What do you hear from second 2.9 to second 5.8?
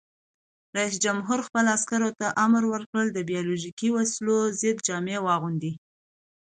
د بیولوژیکي وسلو ضد جامې واغوندئ!